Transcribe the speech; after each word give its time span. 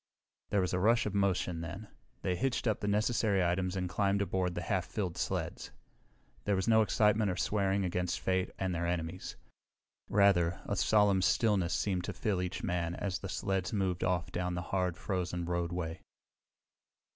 There 0.49 0.61
was 0.61 0.73
a 0.73 0.79
rush 0.79 1.05
of 1.05 1.13
motion 1.13 1.61
then. 1.61 1.87
They 2.23 2.35
hitched 2.35 2.65
up 2.65 2.79
the 2.79 2.87
necessary 2.87 3.55
teams 3.55 3.75
and 3.75 3.87
climbed 3.87 4.23
aboard 4.23 4.55
the 4.55 4.63
half 4.63 4.85
filled 4.85 5.15
sleds. 5.15 5.69
There 6.45 6.55
was 6.55 6.67
no 6.67 6.81
excitement 6.81 7.29
or 7.29 7.37
swearing 7.37 7.85
against 7.85 8.19
fate 8.19 8.49
and 8.57 8.73
their 8.73 8.87
enemies. 8.87 9.35
Rather, 10.09 10.59
a 10.65 10.75
solemn 10.75 11.21
stillness 11.21 11.75
seemed 11.75 12.03
to 12.05 12.13
fill 12.13 12.41
each 12.41 12.63
man 12.63 12.95
as 12.95 13.19
the 13.19 13.29
sleds 13.29 13.73
moved 13.73 14.03
off 14.03 14.31
down 14.31 14.55
the 14.55 14.63
hard, 14.73 14.97
frozen 14.97 15.45
roadway. 15.45 16.01